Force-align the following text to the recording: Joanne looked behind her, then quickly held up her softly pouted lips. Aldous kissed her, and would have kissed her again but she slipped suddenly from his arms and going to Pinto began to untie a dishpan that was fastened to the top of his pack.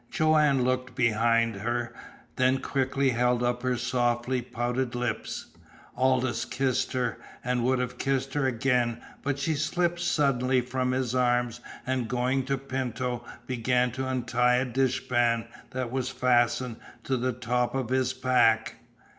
Joanne 0.09 0.63
looked 0.63 0.95
behind 0.95 1.57
her, 1.57 1.93
then 2.35 2.57
quickly 2.57 3.11
held 3.11 3.43
up 3.43 3.61
her 3.61 3.77
softly 3.77 4.41
pouted 4.41 4.95
lips. 4.95 5.45
Aldous 5.95 6.43
kissed 6.45 6.93
her, 6.93 7.19
and 7.43 7.63
would 7.63 7.77
have 7.77 7.99
kissed 7.99 8.33
her 8.33 8.47
again 8.47 8.99
but 9.21 9.37
she 9.37 9.53
slipped 9.53 9.99
suddenly 9.99 10.59
from 10.59 10.91
his 10.91 11.13
arms 11.13 11.59
and 11.85 12.07
going 12.07 12.45
to 12.45 12.57
Pinto 12.57 13.23
began 13.45 13.91
to 13.91 14.07
untie 14.07 14.55
a 14.55 14.65
dishpan 14.65 15.45
that 15.69 15.91
was 15.91 16.09
fastened 16.09 16.77
to 17.03 17.15
the 17.15 17.31
top 17.31 17.75
of 17.75 17.89
his 17.89 18.11
pack. 18.11 18.77